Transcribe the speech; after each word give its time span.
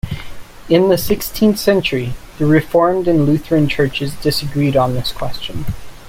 In 0.67 0.89
the 0.89 0.97
sixteenth 0.97 1.59
century, 1.59 2.13
the 2.39 2.47
Reformed 2.47 3.07
and 3.07 3.23
Lutheran 3.27 3.67
churches 3.67 4.15
disagreed 4.15 4.75
on 4.75 4.95
this 4.95 5.11
question. 5.11 5.63